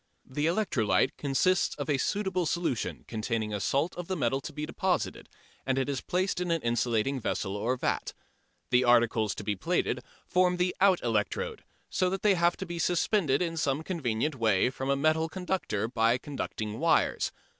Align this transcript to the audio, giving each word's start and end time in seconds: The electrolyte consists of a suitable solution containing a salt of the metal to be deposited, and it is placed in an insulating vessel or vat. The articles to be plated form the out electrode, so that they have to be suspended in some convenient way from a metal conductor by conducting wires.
The 0.25 0.47
electrolyte 0.47 1.15
consists 1.15 1.75
of 1.75 1.87
a 1.87 1.99
suitable 1.99 2.47
solution 2.47 3.03
containing 3.07 3.53
a 3.53 3.59
salt 3.59 3.95
of 3.95 4.07
the 4.07 4.17
metal 4.17 4.41
to 4.41 4.51
be 4.51 4.65
deposited, 4.65 5.29
and 5.63 5.77
it 5.77 5.87
is 5.87 6.01
placed 6.01 6.41
in 6.41 6.49
an 6.49 6.63
insulating 6.63 7.19
vessel 7.19 7.55
or 7.55 7.77
vat. 7.77 8.15
The 8.71 8.83
articles 8.83 9.35
to 9.35 9.43
be 9.43 9.55
plated 9.55 10.03
form 10.25 10.57
the 10.57 10.75
out 10.81 11.03
electrode, 11.03 11.63
so 11.91 12.09
that 12.09 12.23
they 12.23 12.33
have 12.33 12.57
to 12.57 12.65
be 12.65 12.79
suspended 12.79 13.43
in 13.43 13.57
some 13.57 13.83
convenient 13.83 14.33
way 14.33 14.71
from 14.71 14.89
a 14.89 14.95
metal 14.95 15.29
conductor 15.29 15.87
by 15.87 16.17
conducting 16.17 16.79
wires. 16.79 17.31